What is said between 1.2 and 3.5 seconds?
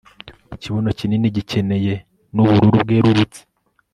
gikenyeye nubururu bwerurutse